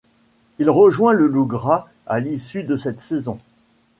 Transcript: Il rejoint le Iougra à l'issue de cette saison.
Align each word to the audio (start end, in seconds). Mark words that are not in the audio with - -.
Il 0.57 0.71
rejoint 0.71 1.13
le 1.13 1.29
Iougra 1.31 1.87
à 2.07 2.19
l'issue 2.19 2.63
de 2.63 2.75
cette 2.75 2.99
saison. 3.01 3.37